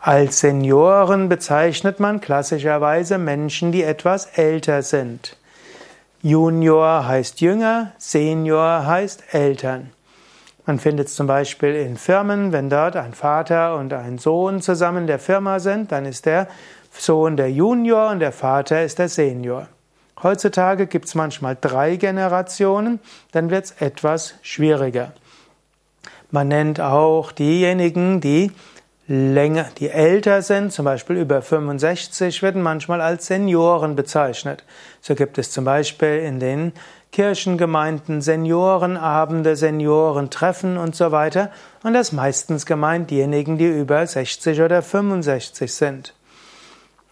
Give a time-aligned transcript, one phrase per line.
[0.00, 5.36] Als Senioren bezeichnet man klassischerweise Menschen, die etwas älter sind.
[6.22, 9.90] Junior heißt jünger, Senior heißt Eltern.
[10.66, 15.08] Man findet es zum Beispiel in Firmen, wenn dort ein Vater und ein Sohn zusammen
[15.08, 16.46] der Firma sind, dann ist der
[16.92, 19.66] Sohn der Junior und der Vater ist der Senior.
[20.22, 23.00] Heutzutage gibt es manchmal drei Generationen,
[23.32, 25.12] dann wird es etwas schwieriger.
[26.30, 28.52] Man nennt auch diejenigen, die
[29.08, 34.64] länger, die älter sind, zum Beispiel über 65, werden manchmal als Senioren bezeichnet.
[35.00, 36.72] So gibt es zum Beispiel in den
[37.10, 41.50] Kirchengemeinden Seniorenabende, Seniorentreffen und so weiter.
[41.82, 46.12] Und das meistens gemeint diejenigen, die über 60 oder 65 sind.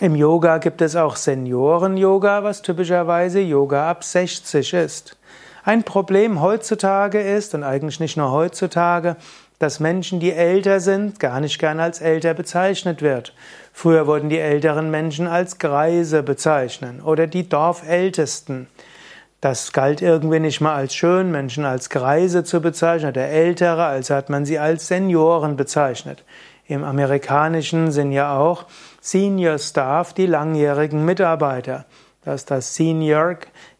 [0.00, 5.18] Im Yoga gibt es auch Senioren-Yoga, was typischerweise Yoga ab 60 ist.
[5.64, 9.16] Ein Problem heutzutage ist, und eigentlich nicht nur heutzutage,
[9.60, 13.32] dass Menschen, die älter sind, gar nicht gern als älter bezeichnet wird.
[13.72, 18.66] Früher wurden die älteren Menschen als Greise bezeichnet oder die Dorfältesten.
[19.40, 24.16] Das galt irgendwie nicht mal als schön, Menschen als Greise zu bezeichnen oder Ältere, also
[24.16, 26.24] hat man sie als Senioren bezeichnet.
[26.66, 28.66] Im Amerikanischen sind ja auch
[29.00, 31.84] Senior Staff die langjährigen Mitarbeiter.
[32.24, 33.36] Das das Senior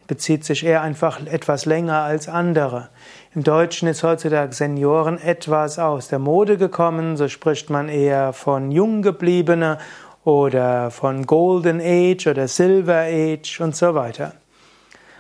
[0.06, 2.89] bezieht sich eher einfach etwas länger als andere.
[3.34, 8.70] Im Deutschen ist heutzutage Senioren etwas aus der Mode gekommen, so spricht man eher von
[8.70, 9.78] Junggebliebene
[10.25, 14.34] oder von Golden Age oder Silver Age und so weiter.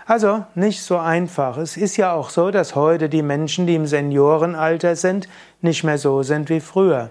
[0.06, 1.56] Also nicht so einfach.
[1.56, 5.28] Es ist ja auch so, dass heute die Menschen, die im Seniorenalter sind,
[5.60, 7.10] nicht mehr so sind wie früher.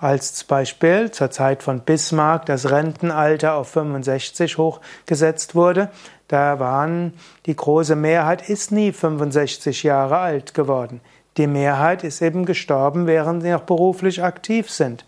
[0.00, 5.90] Als Beispiel zur Zeit von Bismarck das Rentenalter auf 65 hochgesetzt wurde,
[6.28, 7.14] da waren
[7.46, 11.00] die große Mehrheit ist nie 65 Jahre alt geworden.
[11.36, 15.04] Die Mehrheit ist eben gestorben, während sie noch beruflich aktiv sind.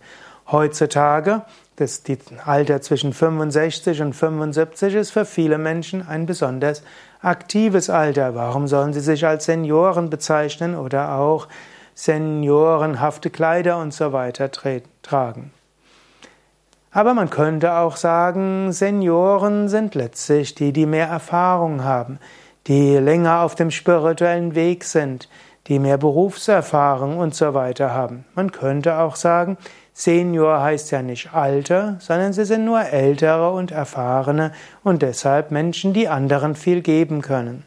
[0.51, 1.43] Heutzutage,
[1.77, 2.03] das
[2.45, 6.83] Alter zwischen 65 und 75 ist für viele Menschen ein besonders
[7.23, 8.35] aktives Alter.
[8.35, 11.47] Warum sollen sie sich als Senioren bezeichnen oder auch
[12.05, 15.53] seniorenhafte Kleider und so weiter tragen.
[16.91, 22.19] Aber man könnte auch sagen, Senioren sind letztlich die, die mehr Erfahrung haben,
[22.67, 25.29] die länger auf dem spirituellen Weg sind,
[25.67, 28.25] die mehr Berufserfahrung und so weiter haben.
[28.35, 29.59] Man könnte auch sagen,
[29.93, 34.53] Senior heißt ja nicht Alter, sondern sie sind nur ältere und erfahrene
[34.83, 37.65] und deshalb Menschen, die anderen viel geben können.